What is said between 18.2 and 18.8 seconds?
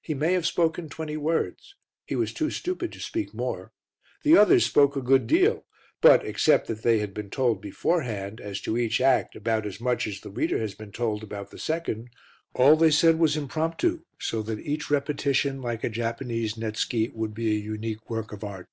of art.